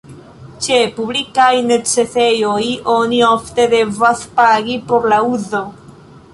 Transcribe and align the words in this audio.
Ĉe 0.67 0.77
publikaj 0.95 1.49
necesejoj 1.67 2.63
oni 2.95 3.21
ofte 3.29 3.69
devas 3.77 4.27
pagi 4.41 4.79
por 4.91 5.09
la 5.15 5.25
uzo. 5.39 5.65